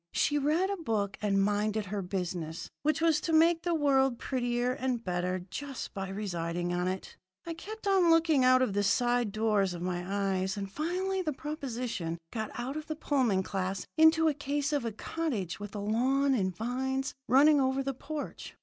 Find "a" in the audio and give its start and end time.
0.71-0.77, 14.27-14.33, 14.85-14.91, 15.75-15.79